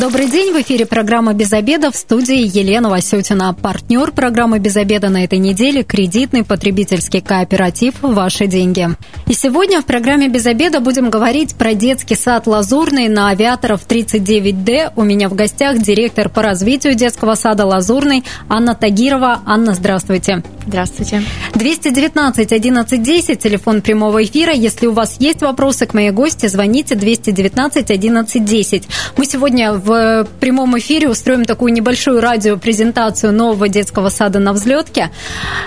[0.00, 3.52] Добрый день, в эфире программа «Без обеда» в студии Елена Васютина.
[3.52, 8.88] Партнер программы «Без обеда» на этой неделе– кредитный потребительский кооператив «Ваши деньги».
[9.26, 14.92] И сегодня в программе «Без обеда» будем говорить про детский сад «Лазурный» на Авиаторов 39D.
[14.96, 19.40] У меня в гостях директор по развитию детского сада «Лазурный» Анна Тагирова.
[19.44, 20.42] Анна, здравствуйте.
[20.66, 21.22] Здравствуйте.
[21.54, 24.52] 219 11 10, телефон прямого эфира.
[24.52, 28.88] Если у вас есть вопросы к моей гости, звоните 219 11 10.
[29.16, 35.10] Мы сегодня в прямом эфире устроим такую небольшую радиопрезентацию нового детского сада на взлетке.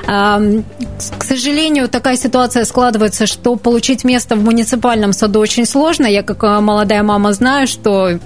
[0.05, 6.05] К сожалению, такая ситуация складывается, что получить место в муниципальном саду очень сложно.
[6.05, 8.19] Я, как молодая мама, знаю, что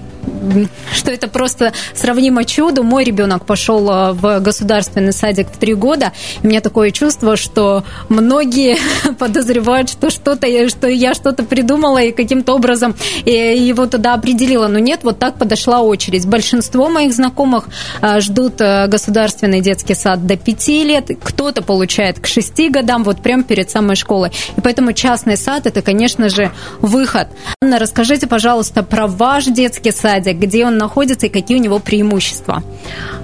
[0.92, 2.82] что это просто сравнимо чуду.
[2.82, 6.12] Мой ребенок пошел э, в государственный садик в три года.
[6.42, 8.76] И у меня такое чувство, что многие
[9.18, 14.68] подозревают, что что-то, что я что-то придумала и каким-то образом э, его туда определила.
[14.68, 16.26] Но нет, вот так подошла очередь.
[16.26, 17.68] Большинство моих знакомых
[18.02, 21.10] э, ждут государственный детский сад до пяти лет.
[21.22, 24.30] Кто-то получает к шести годам, вот прямо перед самой школой.
[24.56, 27.28] И поэтому частный сад– это, конечно же, выход.
[27.62, 31.78] Анна, расскажите, пожалуйста, про ваш детский сад садик, где он находится и какие у него
[31.78, 32.62] преимущества?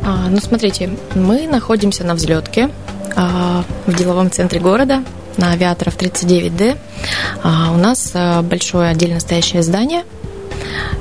[0.04, 2.70] А, ну, смотрите, мы находимся на взлетке
[3.14, 5.02] а, в деловом центре города
[5.36, 6.76] на Авиаторов 39D.
[7.42, 10.04] А, у нас а, большое отдельно стоящее здание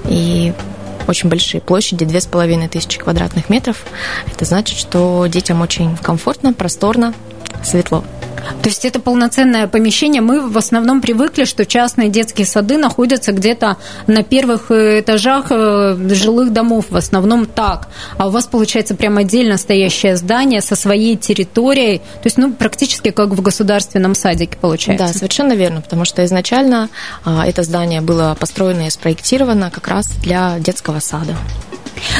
[0.07, 0.53] и
[1.07, 3.83] очень большие площади, две с половиной тысячи квадратных метров.
[4.25, 7.13] Это значит, что детям очень комфортно, просторно,
[7.63, 8.03] светло.
[8.61, 10.21] То есть это полноценное помещение.
[10.21, 15.97] Мы в основном привыкли, что частные детские сады находятся где-то на первых э, этажах э,
[16.11, 16.85] жилых домов.
[16.89, 17.87] В основном так.
[18.17, 21.99] А у вас, получается, прям отдельно стоящее здание со своей территорией.
[21.99, 25.07] То есть, ну, практически как в государственном садике получается.
[25.07, 26.89] Да, совершенно верно, потому что изначально
[27.23, 31.35] а, это здание было построено и спроектировано как раз для детского сада.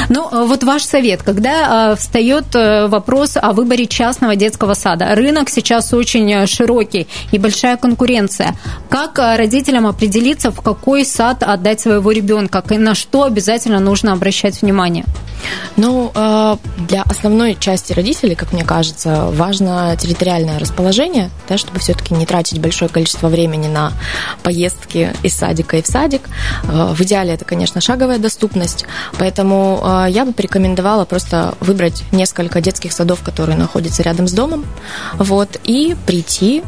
[0.08, 5.14] Ну, э, вот ваш совет, когда э, встает э, вопрос о выборе частного детского сада,
[5.14, 8.56] рынок сейчас очень широкий и большая конкуренция.
[8.88, 14.60] Как родителям определиться, в какой сад отдать своего ребенка, и на что обязательно нужно обращать
[14.62, 15.04] внимание?
[15.76, 16.10] Ну,
[16.88, 22.60] для основной части родителей, как мне кажется, важно территориальное расположение, да, чтобы все-таки не тратить
[22.60, 23.92] большое количество времени на
[24.42, 26.22] поездки из садика и в садик.
[26.64, 28.86] В идеале это, конечно, шаговая доступность,
[29.18, 34.64] поэтому а, я бы порекомендовала просто выбрать несколько детских садов, которые находятся рядом с домом,
[35.18, 36.62] вот, и прийти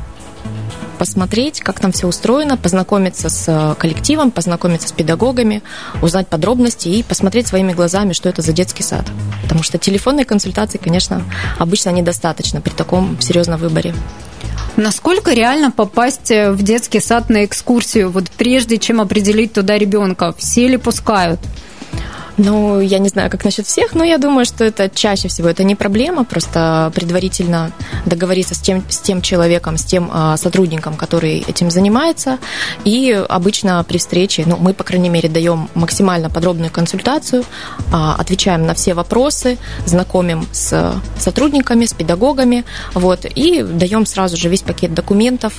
[0.99, 5.63] посмотреть, как там все устроено, познакомиться с э, коллективом, познакомиться с педагогами,
[6.03, 9.07] узнать подробности и посмотреть своими глазами, что это за детский сад.
[9.43, 11.23] Потому что телефонной консультации, конечно,
[11.59, 13.95] обычно недостаточно при таком серьезном выборе.
[14.77, 20.35] Насколько реально попасть в детский сад на экскурсию, вот прежде чем определить туда ребенка?
[20.37, 21.41] Все ли пускают?
[22.39, 25.65] Ну, я не знаю, как насчет всех, но я думаю, что это чаще всего это
[25.65, 27.73] не проблема, просто предварительно
[28.07, 32.39] договориться с тем, с тем человеком, с тем а, сотрудником, который этим занимается.
[32.85, 37.45] И обычно при встрече, ну, мы, по крайней мере, даем максимально подробную консультацию,
[37.93, 44.49] а, отвечаем на все вопросы, знакомим с сотрудниками, с педагогами, вот, и даем сразу же
[44.49, 45.55] весь пакет документов,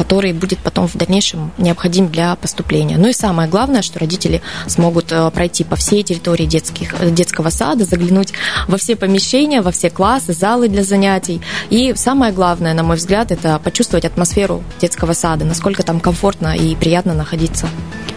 [0.00, 2.96] который будет потом в дальнейшем необходим для поступления.
[2.96, 7.84] Ну и самое главное, что родители смогут э, пройти по всей территории детских, детского сада,
[7.84, 8.32] заглянуть
[8.66, 11.42] во все помещения, во все классы, залы для занятий.
[11.68, 16.74] И самое главное, на мой взгляд, это почувствовать атмосферу детского сада, насколько там комфортно и
[16.76, 17.68] приятно находиться.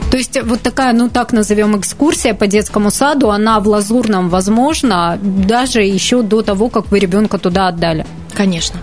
[0.09, 5.19] То есть вот такая, ну так назовем, экскурсия по детскому саду, она в Лазурном возможна
[5.21, 8.05] даже еще до того, как вы ребенка туда отдали?
[8.33, 8.79] Конечно.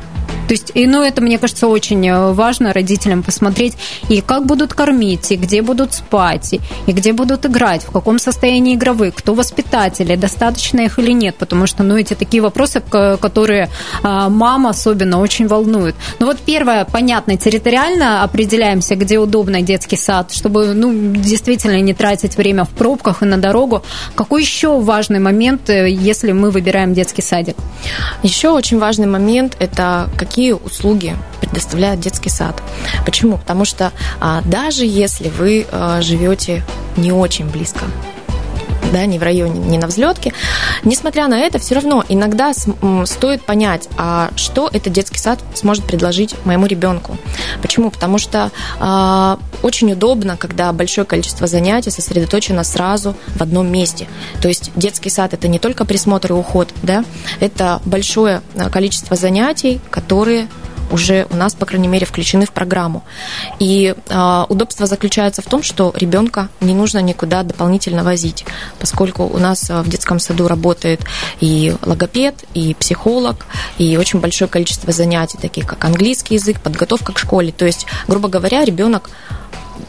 [0.51, 3.75] То есть, и, ну, это, мне кажется, очень э, важно родителям посмотреть,
[4.09, 6.55] и как будут кормить, и где будут спать,
[6.89, 11.69] и, где будут играть, в каком состоянии игровы, кто воспитатели, достаточно их или нет, потому
[11.69, 13.69] что, ну, эти такие вопросы, которые
[14.03, 15.95] а, мама особенно очень волнуют.
[16.19, 22.37] Ну, вот первое, понятно, территориально определяемся, где удобно детский сад, чтобы, ну, действительно не тратить
[22.37, 23.85] время в пробках и на дорогу.
[24.17, 27.55] Какой еще важный момент, э, если мы выбираем детский садик?
[28.25, 32.63] Еще очень важный момент– это какие какие услуги предоставляет детский сад.
[33.05, 33.37] Почему?
[33.37, 36.63] Потому что а, даже если вы а, живете
[36.97, 37.85] не очень близко
[38.93, 40.33] да, не в районе, не на взлетке.
[40.85, 42.53] Несмотря на это, все равно иногда
[43.05, 47.17] стоит понять, а что этот детский сад сможет предложить моему ребенку.
[47.63, 47.91] Почему?
[47.91, 48.51] Потому что
[48.81, 54.09] э, очень удобно, когда большое количество занятий сосредоточено сразу в одном месте.
[54.41, 57.05] То есть детский сад это не только присмотр и уход, да,
[57.41, 60.49] это большое количество занятий, которые
[60.91, 63.03] уже у нас, по крайней мере, включены в программу.
[63.59, 68.45] И э, удобство заключается в том, что ребенка не нужно никуда дополнительно возить,
[68.79, 71.01] поскольку у нас в детском саду работает
[71.41, 73.47] и логопед, и психолог,
[73.79, 77.53] и очень большое количество занятий, таких как английский язык, подготовка к школе.
[77.53, 79.11] То есть, грубо говоря, ребенок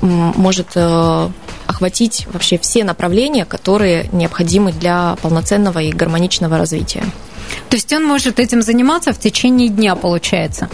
[0.02, 1.30] может э,
[1.68, 7.04] охватить вообще все направления, которые необходимы для полноценного и гармоничного развития.
[7.70, 10.70] То есть он может этим заниматься в течение дня, получается?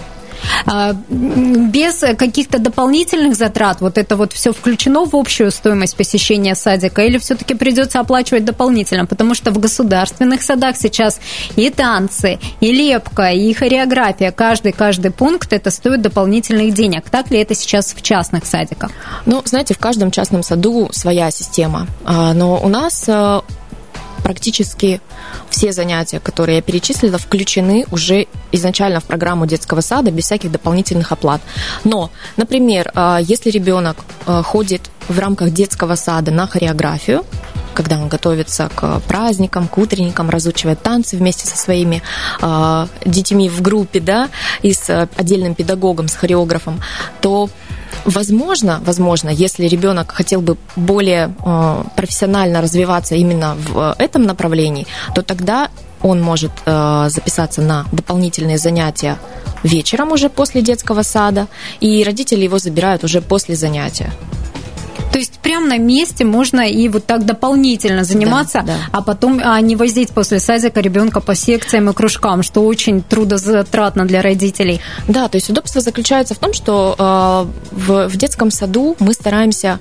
[0.66, 7.04] А, без каких-то дополнительных затрат вот это вот все включено в общую стоимость посещения садика
[7.04, 9.06] или все-таки придется оплачивать дополнительно?
[9.06, 11.19] Потому что в государственных садах сейчас
[11.56, 17.10] и танцы, и лепка, и хореография, каждый, каждый пункт это стоит дополнительных денег.
[17.10, 18.92] Так ли это сейчас в частных садиках?
[19.25, 21.88] Ну, знаете, в каждом частном саду своя система.
[22.06, 23.44] А, но у нас а,
[24.27, 25.00] практически
[25.50, 31.13] все занятия, которые я перечислила, включены уже изначально в программу детского сада без всяких дополнительных
[31.13, 31.39] оплат.
[31.85, 33.95] Но, например, а, если ребенок
[34.25, 37.24] а, ходит в рамках детского сада на хореографию,
[37.74, 42.01] когда он готовится к праздникам, к утренникам, разучивает танцы вместе со своими
[42.41, 44.30] э, детьми в группе, да,
[44.63, 46.81] и с отдельным педагогом, с хореографом,
[47.21, 47.51] то
[48.07, 55.21] Возможно, возможно, если ребенок хотел бы более э, профессионально развиваться именно в этом направлении, то
[55.21, 55.69] тогда
[56.01, 59.18] он может э, записаться на дополнительные занятия
[59.63, 61.48] вечером уже после детского сада,
[61.81, 64.09] и родители его забирают уже после занятия.
[65.18, 68.80] То есть прямо на месте можно и вот так дополнительно заниматься, да, да.
[68.92, 74.06] а потом а не возить после садика ребенка по секциям и кружкам, что очень трудозатратно
[74.06, 74.80] для родителей.
[75.08, 79.80] Да, то есть удобство заключается в том, что э, в, в детском саду мы стараемся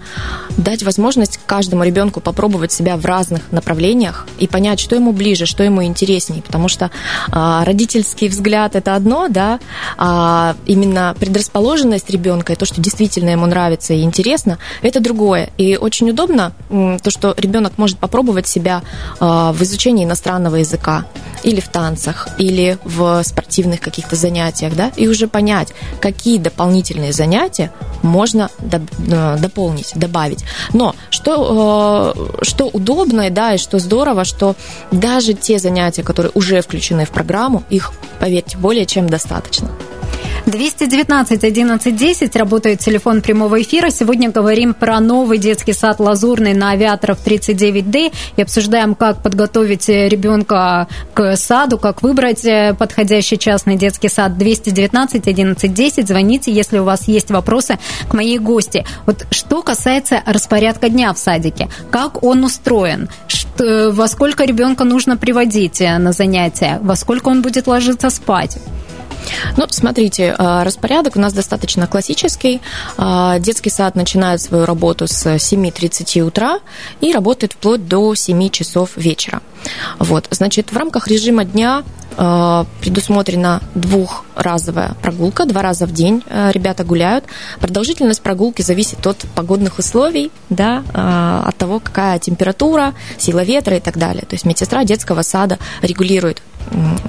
[0.56, 5.62] дать возможность каждому ребенку попробовать себя в разных направлениях и понять, что ему ближе, что
[5.62, 6.91] ему интереснее, потому что
[7.31, 9.61] э, родительский взгляд это одно, да,
[9.99, 15.50] а именно предрасположенность ребенка и то, что действительно ему нравится и интересно, это другое другое.
[15.58, 18.82] И очень удобно то, что ребенок может попробовать себя
[19.20, 21.05] а, в изучении иностранного языка
[21.43, 27.70] или в танцах, или в спортивных каких-то занятиях, да, и уже понять, какие дополнительные занятия
[28.02, 30.44] можно э, дополнить, добавить.
[30.73, 34.55] Но что, э, что удобно, да, и что здорово, что
[34.93, 39.70] даже те занятия, которые уже включены в программу, их, поверьте, более чем достаточно.
[40.46, 43.90] 219 11 10 работает телефон прямого эфира.
[43.90, 50.87] Сегодня говорим про новый детский сад «Лазурный» на авиаторов 39D и обсуждаем, как подготовить ребенка
[51.14, 54.38] к саду, как выбрать э, подходящий частный детский сад.
[54.38, 56.06] 219 11 10.
[56.06, 57.78] Звоните, если у вас есть вопросы
[58.08, 58.87] к моей гости.
[59.04, 65.16] Вот что касается распорядка дня в садике, как он устроен, что, во сколько ребенка нужно
[65.16, 68.58] приводить э, на занятия, во сколько он будет ложиться спать.
[69.56, 72.61] Ну, смотрите, э, распорядок у нас достаточно классический.
[72.99, 76.61] Э, детский сад начинает свою работу с 7.30 утра
[77.00, 79.40] и работает вплоть до 7 часов вечера.
[79.99, 81.82] Вот, значит, в рамках режима дня
[82.17, 87.25] э, предусмотрена двухразовая прогулка, два раза в день ребята гуляют.
[87.61, 90.82] Продолжительность прогулки зависит от погодных условий, да,
[91.46, 94.23] от того, какая температура, сила ветра и так далее.
[94.23, 96.42] То есть медсестра детского сада регулирует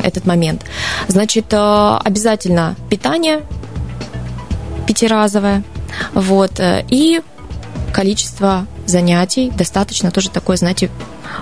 [0.03, 0.63] этот момент.
[1.07, 3.41] Значит, э, обязательно питание
[4.85, 5.63] пятиразовое,
[6.13, 7.21] вот, э, и
[7.93, 10.89] количество занятий достаточно тоже такое, знаете,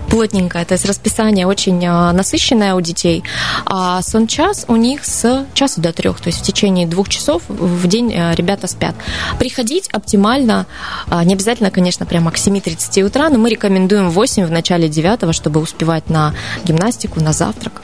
[0.10, 3.24] плотненькое, то есть расписание очень э, насыщенное у детей,
[3.65, 7.43] а сон час у них с часу до трех, то есть в течение двух часов
[7.48, 8.95] в день ребята спят.
[9.38, 10.65] Приходить оптимально,
[11.24, 15.60] не обязательно, конечно, прямо к 7.30 утра, но мы рекомендуем 8 в начале 9, чтобы
[15.60, 16.34] успевать на
[16.65, 17.81] гимнастику, на завтрак.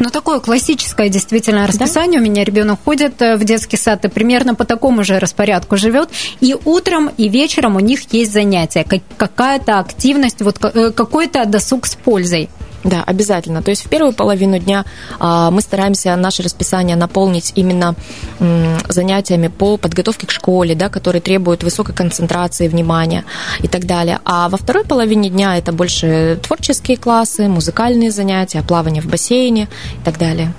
[0.00, 2.20] Ну, такое классическое действительно расписание.
[2.20, 2.26] Да?
[2.26, 6.08] У меня ребенок ходит э, в детский сад и примерно по такому же распорядку живет.
[6.40, 8.86] И утром, и вечером у них есть занятия.
[9.16, 12.48] Какая-то активность, вот э, какой-то досуг с пользой.
[12.82, 13.62] Да, обязательно.
[13.62, 14.84] То есть в первую половину дня
[15.18, 17.94] а, мы стараемся наше расписание наполнить именно
[18.38, 23.24] м, занятиями по подготовке к школе, да, которые требуют высокой концентрации внимания
[23.60, 24.20] и так далее.
[24.24, 29.68] А во второй половине дня это больше творческие классы, музыкальные занятия, плавание в бассейне
[30.00, 30.54] и так далее.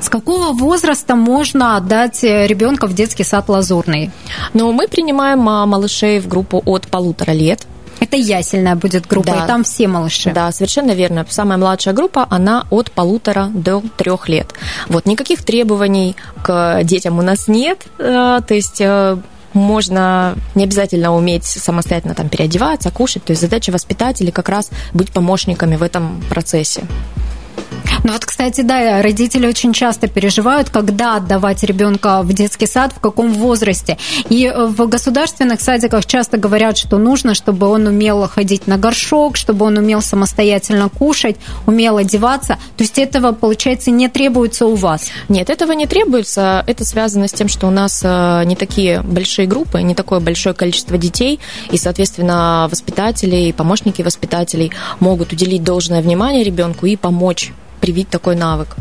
[0.00, 4.10] С какого возраста можно отдать ребенка в детский сад «Лазурный»?
[4.54, 7.66] Ну, мы принимаем а, малышей в группу от полутора лет.
[8.00, 9.44] Это ясельная будет группа, да.
[9.44, 10.30] и там все малыши.
[10.30, 11.26] Да, совершенно верно.
[11.28, 14.54] Самая младшая группа, она от полутора до трех лет.
[14.88, 19.18] Вот, никаких требований к детям у нас нет, э, то есть э,
[19.52, 23.24] можно не обязательно уметь самостоятельно там переодеваться, кушать.
[23.24, 26.84] То есть задача воспитателей как раз быть помощниками в этом процессе.
[28.04, 33.00] Ну вот, кстати, да, родители очень часто переживают, когда отдавать ребенка в детский сад, в
[33.00, 33.98] каком возрасте.
[34.28, 39.36] И э, в государственных садиках часто говорят, что нужно, чтобы он умел ходить на горшок,
[39.36, 42.58] чтобы он умел самостоятельно кушать, умел одеваться.
[42.76, 45.10] То есть этого, получается, не требуется у вас?
[45.28, 46.64] Нет, этого не требуется.
[46.66, 50.54] Это связано с тем, что у нас э, не такие большие группы, не такое большое
[50.54, 51.40] количество детей,
[51.70, 57.52] и, соответственно, воспитатели и помощники воспитателей могут уделить должное внимание ребенку и помочь
[57.88, 58.76] привить такой навык.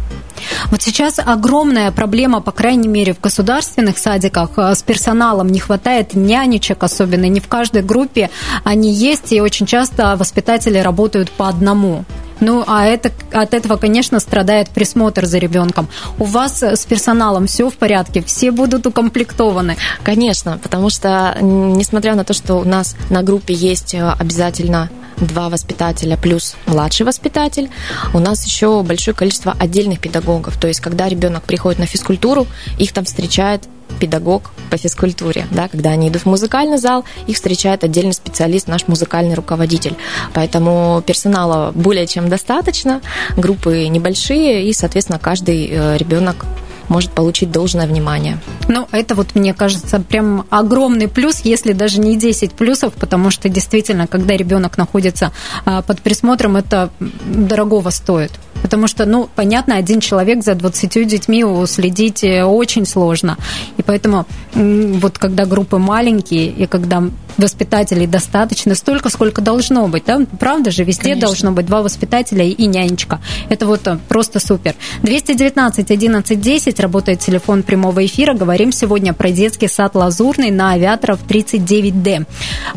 [0.69, 5.47] Вот сейчас огромная проблема, по крайней мере, в государственных садиках э, с персоналом.
[5.47, 7.29] Не хватает нянечек особенно.
[7.29, 8.29] Не в каждой группе
[8.65, 12.03] они есть, и очень часто воспитатели работают по одному.
[12.39, 15.87] Ну, а это, от этого, конечно, страдает присмотр за ребенком.
[16.19, 19.77] У вас с персоналом все в порядке, все будут укомплектованы?
[20.03, 25.49] Конечно, потому что, несмотря на то, что у нас на группе есть э, обязательно два
[25.49, 27.69] воспитателя плюс младший воспитатель.
[28.13, 30.57] У нас еще большое количество отдельных педагогов.
[30.57, 33.63] То есть, когда ребенок приходит на физкультуру, их там встречает
[33.99, 35.47] педагог по физкультуре.
[35.51, 39.95] Да, когда они идут в музыкальный зал, их встречает отдельный специалист, наш музыкальный руководитель.
[40.33, 43.01] Поэтому персонала более чем достаточно,
[43.35, 46.45] группы небольшие, и, соответственно, каждый э, ребенок
[46.89, 48.37] может получить должное внимание.
[48.67, 53.49] Ну, это вот, мне кажется, прям огромный плюс, если даже не 10 плюсов, потому что
[53.49, 55.31] действительно, когда ребенок находится
[55.65, 56.89] а, под присмотром, это
[57.25, 58.31] дорогого стоит.
[58.67, 63.37] Потому что, ну, понятно, один человек за 20 детьми следить э, очень сложно.
[63.77, 67.01] И поэтому вот когда группы маленькие, и когда
[67.37, 70.19] воспитателей достаточно, столько, сколько должно быть, да?
[70.37, 71.27] Правда же, везде Конечно.
[71.27, 73.21] должно быть два воспитателя и нянечка.
[73.47, 74.75] Это вот э, просто супер.
[75.01, 78.33] 219 11 10 работает телефон прямого эфира.
[78.33, 82.25] Говорим сегодня про детский сад Лазурный на авиаторов 39D.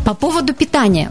[0.05, 1.11] По поводу питания.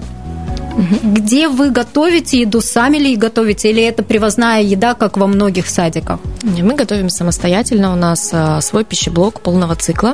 [1.04, 6.20] Где вы готовите еду, сами ли готовите, или это привозная еда, как во многих садиках?
[6.44, 10.14] Мы готовим самостоятельно, у нас а, свой пищеблок полного цикла.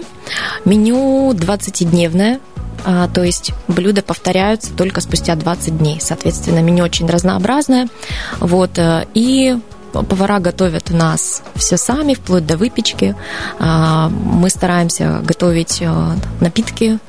[0.65, 2.39] Меню 20-дневное,
[2.83, 5.99] а, то есть блюда повторяются только спустя 20 дней.
[6.01, 7.87] Соответственно, меню очень разнообразное.
[8.39, 9.57] Вот, э, и
[9.91, 13.15] повара готовят у нас все сами, вплоть до выпечки.
[13.59, 15.83] А, мы стараемся готовить
[16.41, 16.99] напитки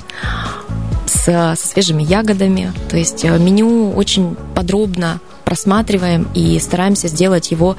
[1.06, 2.72] с, со свежими ягодами.
[2.88, 7.76] То есть э, меню очень подробно просматриваем и стараемся сделать его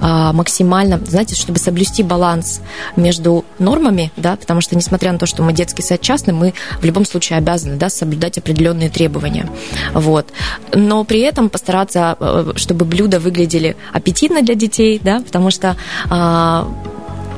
[0.00, 2.60] а, максимально, знаете, чтобы соблюсти баланс
[2.94, 6.84] между нормами, да, потому что несмотря на то, что мы детский сад частный, мы в
[6.84, 9.50] любом случае обязаны, да, соблюдать определенные требования,
[9.94, 10.28] вот.
[10.72, 15.76] Но при этом постараться, э, чтобы блюда выглядели аппетитно для детей, да, потому что
[16.08, 16.68] а,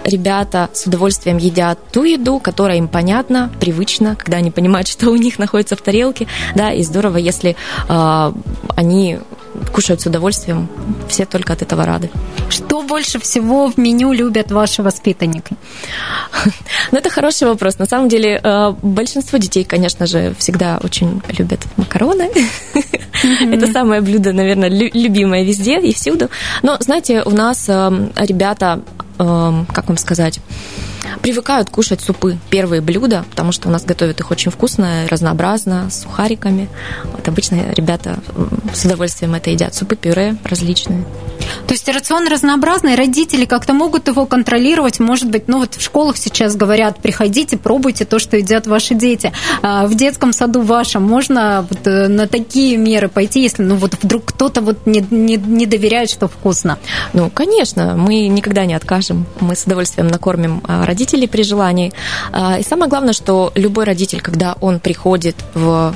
[0.04, 5.16] ребята с удовольствием едят ту еду, которая им понятна, привычна, когда они понимают, что у
[5.16, 7.56] них находится в тарелке, да, и здорово, если
[7.88, 8.32] э,
[8.76, 9.18] они
[9.72, 10.68] кушают с удовольствием,
[11.08, 12.10] все только от этого рады.
[12.48, 15.56] Что больше всего в меню любят ваши воспитанники?
[16.92, 17.78] Ну, это хороший вопрос.
[17.78, 22.30] На самом деле, э, большинство детей, конечно же, всегда очень любят макароны.
[23.22, 26.28] Это самое блюдо, наверное, любимое везде и всюду.
[26.62, 28.82] Но, знаете, у нас эм, ребята
[29.20, 30.40] Эм, как вам сказать,
[31.20, 36.00] привыкают кушать супы, первые блюда, потому что у нас готовят их очень вкусно, разнообразно, с
[36.00, 36.70] сухариками.
[37.04, 38.18] Вот обычно ребята
[38.72, 39.74] с удовольствием это едят.
[39.74, 41.04] Супы, пюре различные.
[41.70, 46.16] То есть рацион разнообразный, родители как-то могут его контролировать, может быть, ну вот в школах
[46.16, 49.32] сейчас говорят, приходите, пробуйте то, что едят ваши дети.
[49.62, 53.94] А в детском саду вашем можно вот э, на такие меры пойти, если ну вот
[54.02, 56.76] вдруг кто-то вот не, не, не доверяет, что вкусно?
[57.12, 59.24] Ну, конечно, мы никогда не откажем.
[59.38, 61.92] Мы с удовольствием накормим а, родителей при желании.
[62.32, 65.94] А, и самое главное, что любой родитель, когда он приходит в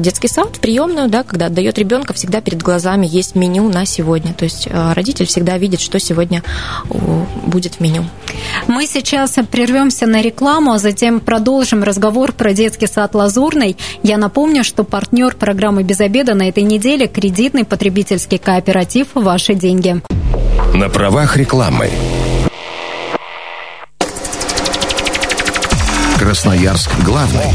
[0.00, 4.32] детский сад, в приемную, да, когда отдает ребенка, всегда перед глазами есть меню на сегодня.
[4.34, 6.42] То есть а, родитель всегда видит, что сегодня
[7.44, 8.04] будет в меню.
[8.66, 13.76] Мы сейчас прервемся на рекламу, а затем продолжим разговор про детский сад Лазурный.
[14.02, 20.00] Я напомню, что партнер программы «Без обеда» на этой неделе– кредитный потребительский кооператив «Ваши деньги».
[20.74, 21.90] На правах рекламы.
[26.18, 27.54] Красноярск главный.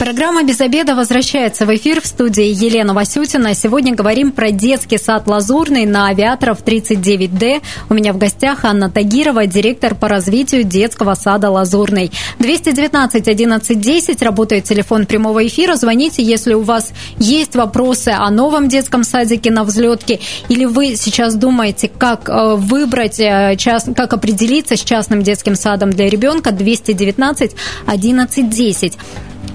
[0.00, 3.52] Программа «Без обеда» возвращается в эфир в студии Елена Васютина.
[3.52, 7.60] Сегодня говорим про детский сад «Лазурный» на Авиаторов 39D.
[7.90, 12.10] У меня в гостях Анна Тагирова, директор по развитию детского сада «Лазурный».
[12.38, 15.74] 219 11 10, работает телефон прямого эфира.
[15.74, 21.34] Звоните, если у вас есть вопросы о новом детском садике на взлетке, или вы сейчас
[21.34, 23.54] думаете, как э, выбрать, э,
[23.94, 26.52] как определиться с частным детским садом для ребенка.
[26.52, 27.54] 219
[27.86, 28.98] 11 10.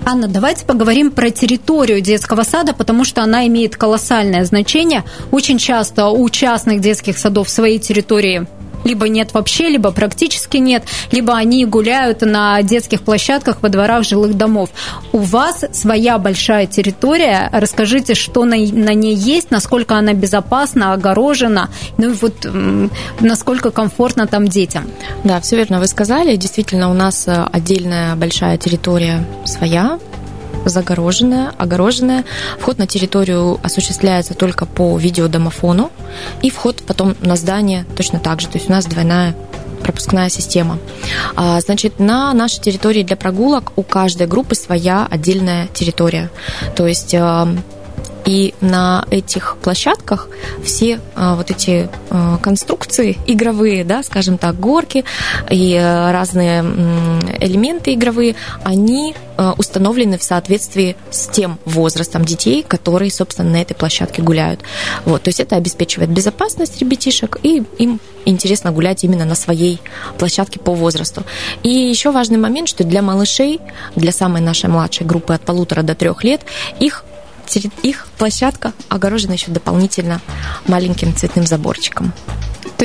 [0.07, 5.03] Анна, давайте поговорим про территорию детского сада, потому что она имеет колоссальное значение.
[5.31, 8.45] Очень часто у частных детских садов своей территории
[8.85, 14.37] либо нет вообще, либо практически нет, либо они гуляют на детских площадках во дворах жилых
[14.37, 14.69] домов.
[15.11, 17.49] У вас своя большая территория.
[17.51, 22.47] Расскажите, что на, на ней есть, насколько она безопасна, огорожена, ну и вот
[23.19, 24.89] насколько комфортно там детям.
[25.23, 26.35] Да, все верно вы сказали.
[26.35, 29.99] Действительно, у нас э, отдельная большая территория своя,
[30.65, 32.25] загороженная, огороженная.
[32.59, 35.91] Вход на территорию осуществляется только по видеодомофону,
[36.41, 38.47] и вход потом на здание точно так же.
[38.47, 39.35] То есть у нас двойная
[39.81, 40.79] пропускная система.
[41.35, 46.31] А, значит, на нашей территории для прогулок у каждой группы своя отдельная территория.
[46.75, 47.47] То есть э,
[48.25, 50.29] и на этих площадках
[50.63, 55.05] все а, вот эти а, конструкции игровые, да, скажем так, горки
[55.49, 56.61] и а, разные
[57.39, 59.15] элементы игровые, они
[59.57, 64.61] установлены в соответствии с тем возрастом детей, которые, собственно, на этой площадке гуляют.
[65.03, 69.81] Вот, то есть это обеспечивает безопасность ребятишек, и им интересно гулять именно на своей
[70.17, 71.23] площадке по возрасту.
[71.63, 73.59] И еще важный момент, что для малышей,
[73.97, 76.39] для самой нашей младшей группы от полутора до трех лет,
[76.79, 77.03] их
[77.83, 80.21] их площадка огорожена еще дополнительно
[80.67, 82.13] маленьким цветным заборчиком.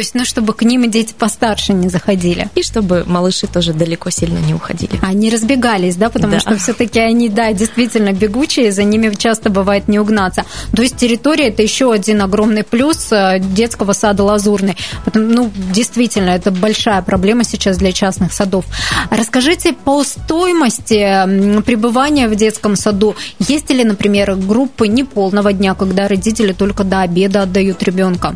[0.01, 2.49] То есть, ну, чтобы к ним и дети постарше не заходили.
[2.55, 4.99] И чтобы малыши тоже далеко сильно не уходили.
[5.03, 6.41] Они разбегались, да, потому да.
[6.41, 10.47] что все-таки они, да, действительно бегучие, за ними часто бывает не угнаться.
[10.75, 14.75] То есть территория это еще один огромный плюс э, детского сада Лазурный.
[15.13, 18.65] Ну, действительно, это большая проблема сейчас для частных садов.
[19.11, 23.17] Расскажите по стоимости пребывания в детском саду.
[23.39, 28.35] Есть ли, например, группы неполного дня, когда родители только до обеда отдают ребенка?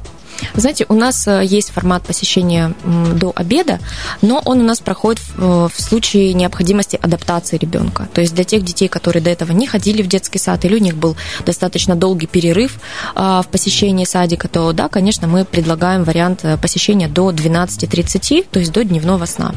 [0.55, 3.79] Знаете, у нас э, есть формат посещения до обеда,
[4.23, 8.09] но он у нас проходит в э, случае необходимости адаптации ребенка.
[8.13, 10.79] То есть для тех детей, которые до этого не ходили в детский сад, или у
[10.79, 12.79] них был достаточно долгий перерыв
[13.15, 18.59] а, в посещении садика, то да, конечно, мы предлагаем вариант э, посещения до 12.30, то
[18.59, 19.55] есть до дневного сна.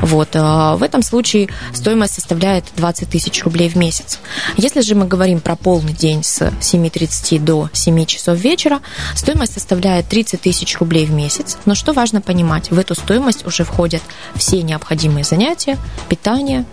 [0.00, 0.34] Вот.
[0.34, 4.18] В этом случае стоимость составляет 20 тысяч рублей в месяц.
[4.56, 8.80] Если же мы говорим про полный день с 7.30 до 7 часов вечера,
[9.14, 11.56] стоимость составляет 30 30 тысяч рублей в месяц.
[11.64, 14.02] Но что важно понимать, в эту стоимость уже входят
[14.34, 15.78] все необходимые занятия,
[16.10, 16.66] питание,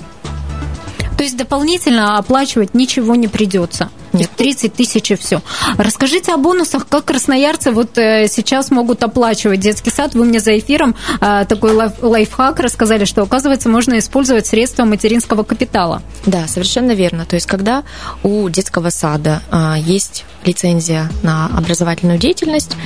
[1.18, 3.90] то есть дополнительно оплачивать ничего не придется.
[4.14, 4.30] Нет.
[4.38, 5.42] 30 тысяч и все.
[5.78, 10.14] Расскажите о бонусах, как красноярцы вот э, сейчас могут оплачивать детский сад.
[10.14, 16.02] Вы мне за эфиром э, такой лайфхак рассказали, что, оказывается, можно использовать средства материнского капитала.
[16.26, 17.26] Да, совершенно верно.
[17.26, 17.84] То есть, когда
[18.24, 22.78] у детского сада э, есть лицензия на образовательную деятельность,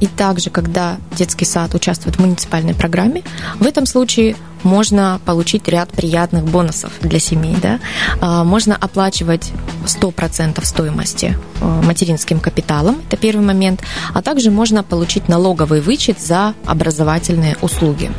[0.00, 3.22] и также, когда детский сад участвует в муниципальной программе,
[3.60, 7.56] в этом случае можно получить ряд приятных бонусов для семей.
[7.62, 7.80] Да?
[8.20, 9.52] А, можно оплачивать
[9.86, 16.54] 100% стоимости э, материнским капиталом, это первый момент, а также можно получить налоговый вычет за
[16.64, 18.10] образовательные услуги.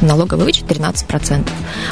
[0.00, 1.48] Налоговый вычет 13%.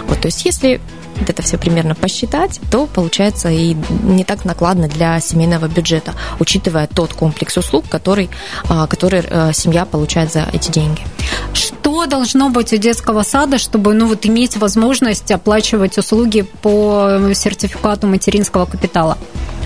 [0.09, 0.81] Вот, то есть если
[1.21, 6.87] вот это все примерно посчитать, то получается и не так накладно для семейного бюджета, учитывая
[6.87, 8.31] тот комплекс услуг, который,
[8.69, 11.03] а, который э, семья получает за эти деньги.
[11.53, 18.07] Что должно быть у детского сада, чтобы ну, вот, иметь возможность оплачивать услуги по сертификату
[18.07, 19.19] материнского капитала?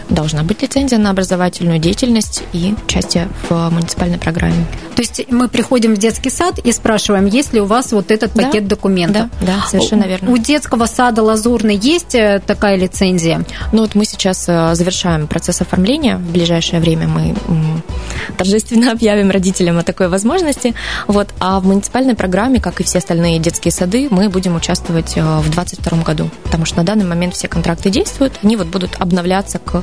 [0.09, 4.67] Должна быть лицензия на образовательную деятельность и участие в муниципальной программе.
[4.95, 8.33] То есть мы приходим в детский сад и спрашиваем, есть ли у вас вот этот
[8.35, 9.29] да, пакет документов?
[9.40, 10.31] Да, да, совершенно верно.
[10.31, 13.45] У детского сада Лазурный есть э, такая лицензия?
[13.73, 16.17] Ну вот мы сейчас э, завершаем процесс оформления.
[16.17, 17.35] В ближайшее время мы
[18.37, 20.75] торжественно объявим родителям о такой возможности.
[21.07, 21.29] Вот.
[21.40, 25.51] А в муниципальной программе, как и все остальные детские сады, мы будем участвовать э, в
[25.51, 26.31] 2022 году.
[26.45, 29.83] Потому что на данный момент все контракты действуют, они вот будут обновляться к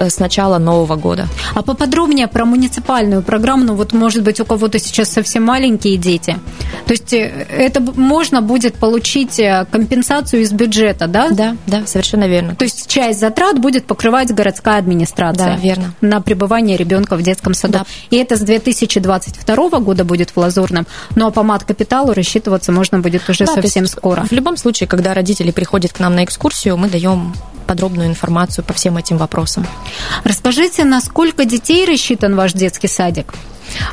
[0.00, 1.28] с начала Нового года.
[1.54, 6.38] А поподробнее про муниципальную программу, ну вот, может быть, у кого-то сейчас совсем маленькие дети.
[6.86, 11.30] То есть э, это можно будет получить э, компенсацию из бюджета, да?
[11.30, 12.54] Да, да, совершенно верно.
[12.54, 15.54] То есть часть затрат будет покрывать городская администрация.
[15.54, 15.94] Да, верно.
[16.00, 17.78] На пребывание ребенка в детском саду.
[17.78, 17.86] Да.
[18.10, 23.00] И это с 2022 года будет в Лазурном, но ну, а по мат-капиталу рассчитываться можно
[23.00, 24.24] будет уже да, совсем скоро.
[24.24, 27.34] В любом случае, когда родители приходят к нам на экскурсию, мы даем
[27.68, 29.27] подробную информацию по всем этим вопросам.
[30.24, 33.34] Расскажите, насколько детей рассчитан ваш детский садик?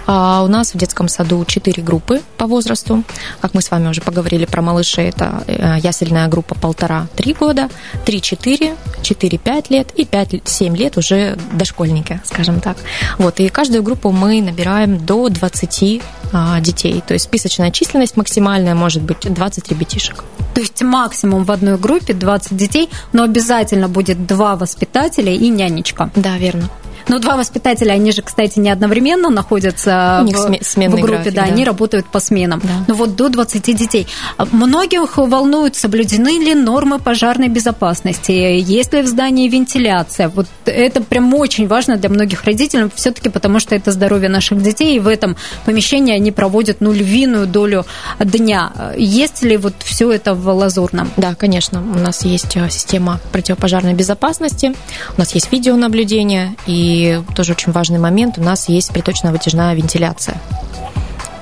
[0.08, 3.04] А у нас в детском саду 4 группы по возрасту.
[3.42, 7.70] Как мы с вами уже поговорили про малышей, это э, ясельная группа полтора-три года,
[8.06, 12.78] 3-4, 4-5 лет и 5-7 лет уже дошкольники, скажем так.
[13.18, 17.02] Вот, и каждую группу мы набираем до 20 а, детей.
[17.06, 20.24] То есть списочная численность максимальная может быть 20 ребятишек.
[20.56, 26.10] То есть максимум в одной группе 20 детей, но обязательно будет два воспитателя и нянечка.
[26.16, 26.70] Да, верно.
[27.08, 31.48] Но два воспитателя, они же, кстати, не одновременно находятся в, в группе, график, да, да,
[31.52, 32.62] они работают по сменам.
[32.64, 32.86] Да.
[32.88, 34.08] Но вот до 20 детей.
[34.52, 40.30] Многих волнуют, соблюдены ли нормы пожарной безопасности, есть ли в здании вентиляция.
[40.30, 44.96] Вот это прям очень важно для многих родителей, все-таки потому что это здоровье наших детей,
[44.96, 47.86] и в этом помещении они проводят ну, львиную долю
[48.20, 48.72] дня.
[48.98, 51.12] Есть ли вот все это в Лазурном?
[51.18, 51.82] Да, конечно.
[51.82, 54.76] У нас есть э, система противопожарной безопасности,
[55.16, 60.40] у нас есть видеонаблюдение, и и тоже очень важный момент, у нас есть приточно-вытяжная вентиляция.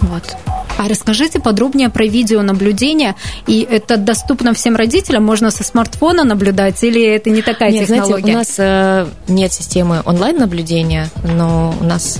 [0.02, 0.36] Вот.
[0.78, 3.16] А расскажите подробнее про видеонаблюдение.
[3.48, 5.24] И это доступно всем родителям?
[5.24, 8.22] Можно со смартфона наблюдать или это не такая нет, технология?
[8.22, 12.20] Знаете, у нас э, нет системы онлайн-наблюдения, но у нас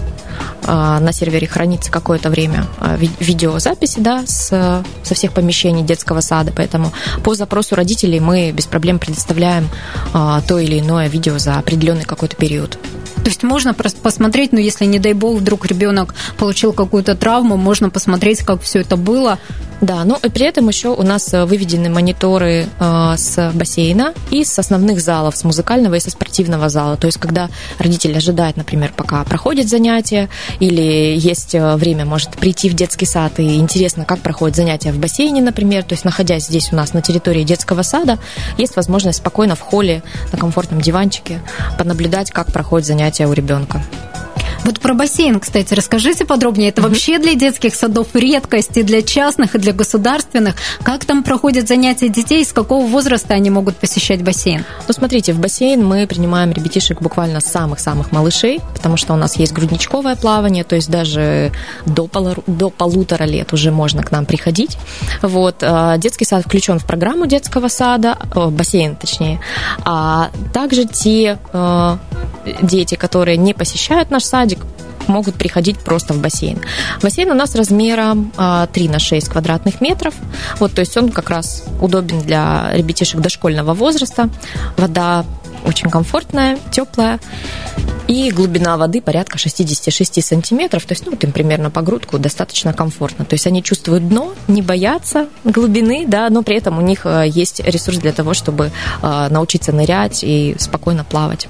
[0.66, 4.48] а, на сервере хранится какое-то время а, видеозаписи да, с,
[5.04, 6.94] со всех помещений детского сада, поэтому
[7.24, 9.68] по запросу родителей мы без проблем предоставляем
[10.14, 12.78] то или иное видео за определенный какой-то период.
[13.24, 17.56] То есть можно просто посмотреть, ну если, не дай бог, вдруг ребенок получил какую-то травму,
[17.56, 19.40] можно посмотреть, как все это было.
[19.84, 24.46] Да, ну и при этом еще у нас э, выведены мониторы э, с бассейна и
[24.46, 26.96] с основных залов, с музыкального и со спортивного зала.
[26.96, 30.30] То есть, когда родитель ожидает, например, пока проходит занятие,
[30.62, 35.00] или есть э, время, может прийти в детский сад и интересно, как проходит занятие в
[35.00, 38.20] бассейне, например, то есть, находясь здесь у нас на территории детского сада,
[38.58, 41.42] есть возможность спокойно в холле на комфортном диванчике
[41.78, 43.84] понаблюдать, как проходит занятие у ребенка.
[44.64, 46.70] Вот про бассейн, кстати, расскажите подробнее.
[46.70, 50.56] Это вообще для детских садов редкость и для частных, и для государственных.
[50.84, 54.64] Как там проходят занятия детей, с какого возраста они могут посещать бассейн?
[54.88, 59.52] Ну, смотрите, в бассейн мы принимаем ребятишек буквально самых-самых малышей, потому что у нас есть
[59.52, 61.52] грудничковое плавание, то есть даже
[61.86, 64.78] до, полу, до полутора лет уже можно к нам приходить.
[65.22, 65.58] Вот.
[65.62, 69.42] А, детский сад включен в программу детского сада, бассейн точнее.
[69.84, 71.98] А также те э,
[72.62, 74.53] дети, которые не посещают наш садик,
[75.08, 76.60] могут приходить просто в бассейн.
[77.02, 80.14] Бассейн у нас размером 3 а, на 6 квадратных метров.
[80.60, 84.30] Вот, то есть он как раз удобен для ребятишек дошкольного возраста.
[84.78, 85.26] Вода
[85.66, 87.20] очень комфортная, теплая.
[88.08, 92.74] И глубина воды порядка 66 сантиметров, то есть, ну, вот им примерно по грудку достаточно
[92.74, 93.24] комфортно.
[93.24, 97.26] То есть они чувствуют дно, не боятся глубины, да, но при этом у них э,
[97.28, 101.48] есть ресурс для того, чтобы э, научиться нырять и спокойно плавать.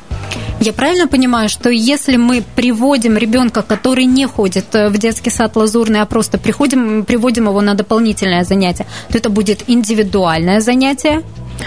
[0.64, 5.58] Я правильно понимаю, что если мы приводим ребенка, который не ходит э, в детский сад
[5.58, 11.22] лазурный, а просто приходим, приводим его на дополнительное занятие, то это будет индивидуальное занятие?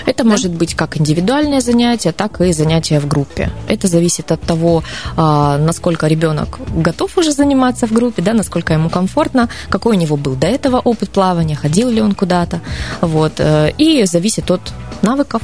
[0.07, 0.31] Это да?
[0.31, 3.51] может быть как индивидуальное занятие, так и занятие в группе.
[3.69, 4.83] Это зависит от того,
[5.15, 10.17] а, насколько ребенок готов уже заниматься в группе, да, насколько ему комфортно, какой у него
[10.17, 12.61] был до этого опыт плавания, ходил ли он куда-то.
[13.03, 13.41] Вот.
[13.41, 15.43] Э, и зависит от навыков,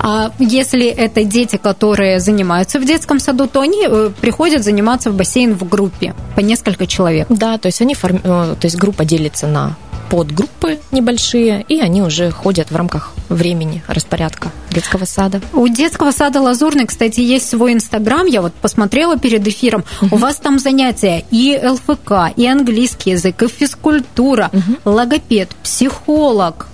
[0.00, 5.14] а если это дети, которые занимаются в детском саду, то они э, приходят заниматься в
[5.14, 7.26] бассейн в группе по несколько человек.
[7.28, 8.20] Да, то есть они форми...
[8.22, 9.76] Э, то есть группа делится на
[10.08, 15.40] подгруппы небольшие, и они уже ходят в рамках времени распорядка детского сада.
[15.52, 18.26] У детского сада Лазурный, кстати, есть свой инстаграм.
[18.26, 19.84] Я вот посмотрела перед эфиром.
[20.00, 20.16] Угу.
[20.16, 24.92] У вас там занятия и ЛФК, и английский язык, и физкультура, угу.
[24.92, 26.68] логопед, психолог,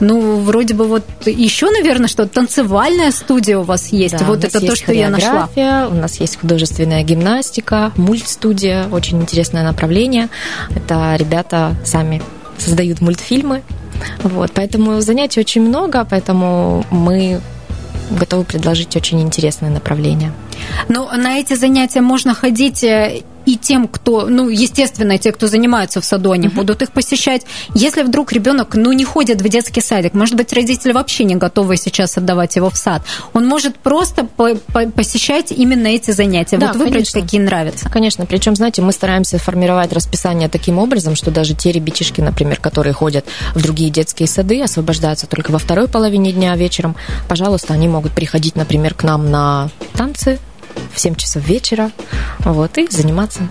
[0.00, 4.16] ну, вроде бы вот еще, наверное, что танцевальная студия у вас есть.
[4.18, 5.48] Да, вот это то, что я нашла.
[5.90, 10.28] У нас есть художественная гимнастика, мультстудия, очень интересное направление.
[10.74, 12.22] Это ребята сами
[12.58, 13.62] создают мультфильмы.
[14.22, 17.40] Вот, поэтому занятий очень много, поэтому мы
[18.10, 20.32] готовы предложить очень интересное направление.
[20.88, 26.02] Ну, на эти занятия можно ходить э, и тем, кто, ну, естественно, те, кто занимаются
[26.02, 26.54] в саду, они uh-huh.
[26.54, 27.46] будут их посещать.
[27.74, 31.78] Если вдруг ребенок, ну, не ходит в детский садик, может быть, родители вообще не готовы
[31.78, 36.66] сейчас отдавать его в сад, он может просто по- по- посещать именно эти занятия, да,
[36.66, 37.20] вот выбрать, конечно.
[37.22, 37.88] какие нравятся.
[37.88, 42.92] Конечно, причем, знаете, мы стараемся формировать расписание таким образом, что даже те ребятишки, например, которые
[42.92, 46.96] ходят в другие детские сады, освобождаются только во второй половине дня вечером,
[47.28, 50.38] пожалуйста, они могут приходить, например, к нам на танцы,
[50.94, 51.90] в 7 часов вечера,
[52.44, 53.48] вот, и заниматься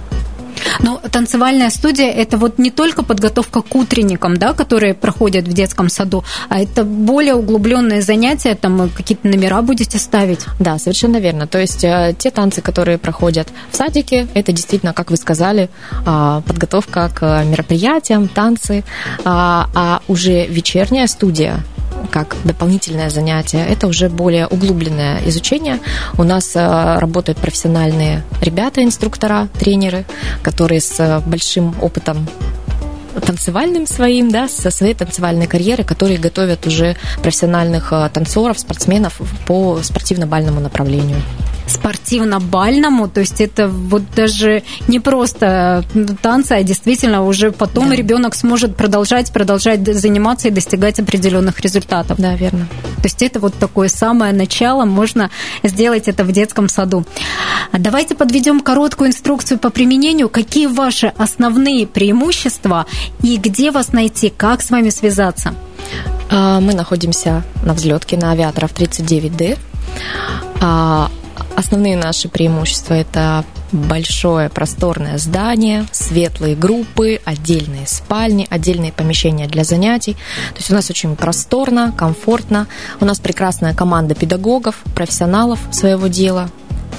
[0.79, 5.89] Но танцевальная студия– это вот не только подготовка к утренникам, да, которые проходят в детском
[5.89, 10.45] саду, а это более углубленные занятия, там какие-то номера будете ставить.
[10.59, 11.47] Да, совершенно верно.
[11.47, 15.69] То есть э, те танцы, которые проходят в садике, это действительно, как вы сказали,
[16.05, 18.83] а, подготовка к мероприятиям, танцы,
[19.23, 21.63] а, а уже вечерняя студия
[22.11, 23.65] как дополнительное занятие.
[23.67, 25.79] Это уже более углубленное изучение.
[26.17, 30.05] У нас э, работают профессиональные ребята, инструктора, тренеры,
[30.41, 32.27] которые с большим опытом
[33.21, 39.79] танцевальным своим, да, со своей танцевальной карьеры, которые готовят уже профессиональных э, танцоров, спортсменов по
[39.81, 41.21] спортивно-бальному направлению
[41.67, 45.83] спортивно-бальному, то есть это вот даже не просто
[46.21, 47.95] танцы, а действительно уже потом да.
[47.95, 52.17] ребенок сможет продолжать, продолжать заниматься и достигать определенных результатов.
[52.19, 52.67] Да, верно.
[52.97, 55.29] То есть это вот такое самое начало, можно
[55.63, 57.05] сделать это в детском саду.
[57.73, 60.29] Давайте подведем короткую инструкцию по применению.
[60.29, 62.85] Какие ваши основные преимущества
[63.21, 65.53] и где вас найти, как с вами связаться?
[66.29, 69.57] А, мы находимся на взлетке на авиаторов 39D.
[71.57, 80.13] Основные наши преимущества– это большое просторное здание, светлые группы, отдельные спальни, отдельные помещения для занятий.
[80.53, 82.67] То есть у нас очень просторно, комфортно.
[83.01, 86.51] У нас прекрасная команда педагогов, профессионалов своего дела.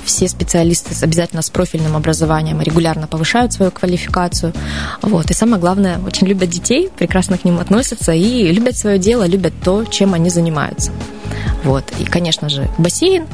[0.09, 4.55] Все специалисты обязательно с профильным образованием регулярно повышают свою квалификацию.
[5.03, 5.31] Вот.
[5.31, 9.53] И самое главное, очень любят детей, прекрасно к ним относятся и любят свое дело, любят
[9.63, 10.93] то, чем они занимаются.
[11.63, 11.85] Вот.
[11.99, 13.27] И, конечно же, бассейн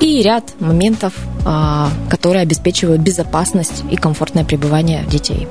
[0.00, 1.12] и ряд моментов,
[1.44, 5.46] а, которые обеспечивают безопасность и комфортное пребывание детей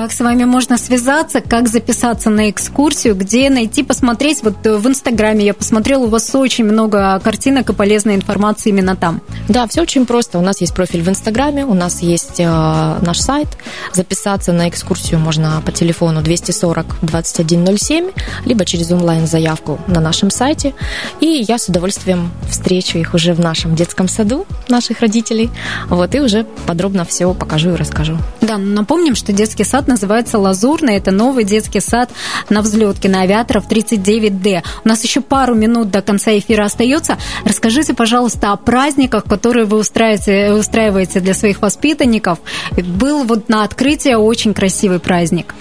[0.00, 4.44] как с вами можно связаться, как записаться на экскурсию, где найти, посмотреть.
[4.44, 8.94] Вот э, в Инстаграме я посмотрела, у вас очень много картинок и полезной информации именно
[8.94, 9.22] там.
[9.48, 10.38] Да, все очень просто.
[10.38, 13.48] У нас есть профиль в Инстаграме, у нас есть э, наш сайт.
[13.92, 18.12] Записаться на экскурсию можно по телефону 240 2107,
[18.44, 20.74] либо через онлайн-заявку на нашем сайте.
[21.18, 25.50] И я с удовольствием встречу их уже в нашем детском саду, наших родителей.
[25.88, 28.16] Вот, и уже подробно все покажу и расскажу.
[28.40, 30.96] Да, напомним, что детский сад называется «Лазурный».
[30.96, 32.10] Это новый детский сад
[32.48, 34.62] на взлетке на авиаторов 39D.
[34.84, 37.16] У нас еще пару минут до конца эфира остается.
[37.44, 42.38] Расскажите, пожалуйста, о праздниках, которые вы устраиваете, устраиваете для своих воспитанников.
[42.76, 45.54] Был вот на открытии очень красивый праздник.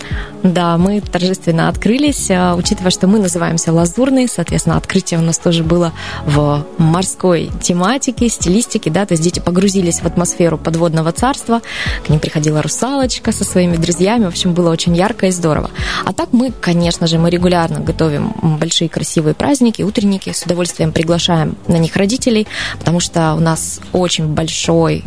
[0.43, 5.63] Да, мы торжественно открылись, а, учитывая, что мы называемся «Лазурный», соответственно, открытие у нас тоже
[5.63, 5.93] было
[6.25, 11.61] в морской тематике, стилистике, да, то есть дети погрузились в атмосферу подводного царства,
[12.05, 14.25] к ним приходила русалочка со своими друзьями, друзьями.
[14.25, 15.69] В общем, было очень ярко и здорово.
[16.05, 20.31] А так мы, конечно же, мы регулярно готовим большие красивые праздники, утренники.
[20.31, 22.47] С удовольствием приглашаем на них родителей,
[22.79, 25.03] потому что у нас очень большой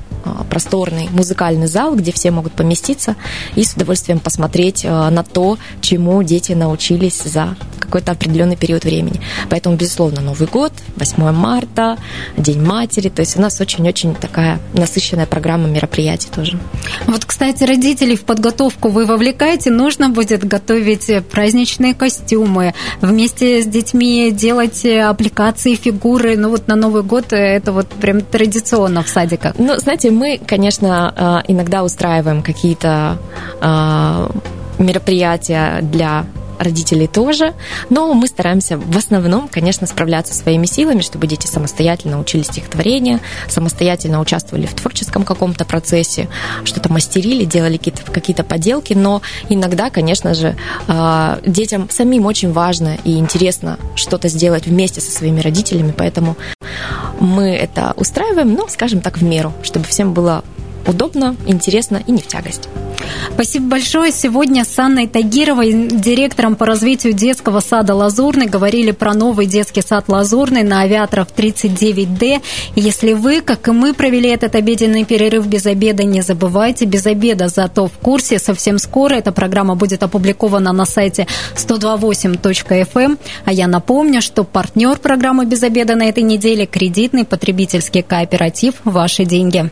[0.49, 3.17] просторный музыкальный зал, где все могут поместиться
[3.55, 7.57] и с удовольствием посмотреть а, на то, чему дети научились за
[7.91, 9.21] какой-то определенный период времени.
[9.49, 11.99] Поэтому, безусловно, Новый год, 8 марта,
[12.37, 13.09] День матери.
[13.09, 16.59] То есть у нас очень-очень такая насыщенная программа мероприятий тоже.
[17.07, 19.71] Вот, кстати, родителей в подготовку вы вовлекаете.
[19.71, 26.37] Нужно будет готовить праздничные костюмы, вместе с детьми делать аппликации, фигуры.
[26.37, 29.55] Ну вот на Новый год это вот прям традиционно в садиках.
[29.59, 33.19] Ну, знаете, мы, конечно, а, иногда устраиваем какие-то
[33.61, 34.31] а,
[34.79, 36.25] мероприятия для
[36.61, 37.55] родителей тоже,
[37.89, 44.21] но мы стараемся в основном, конечно, справляться своими силами, чтобы дети самостоятельно учили стихотворения, самостоятельно
[44.21, 46.29] участвовали в творческом каком-то процессе,
[46.65, 50.57] что-то мастерили, делали какие-то какие поделки, но иногда, конечно же,
[50.89, 56.37] а, детям самим очень важно и интересно что-то сделать вместе со своими родителями, поэтому
[57.19, 60.45] мы это устраиваем, ну, скажем так, в меру, чтобы всем было
[60.87, 62.69] удобно, интересно и не в тягость.
[63.35, 64.13] Спасибо большое.
[64.13, 70.05] Сегодня с Анной Тагировой, директором по развитию детского сада «Лазурный», говорили про новый детский сад
[70.09, 72.43] «Лазурный» на авиаторов 39D.
[72.77, 77.49] Если вы, как и мы, провели этот обеденный перерыв без обеда, не забывайте, без обеда
[77.49, 78.39] зато в курсе.
[78.39, 83.01] Совсем скоро эта программа будет опубликована на сайте 128.fm.
[83.01, 83.19] Эм.
[83.45, 89.25] А я напомню, что партнер программы «Без обеда» на этой неделе– кредитный потребительский кооператив «Ваши
[89.25, 89.69] деньги».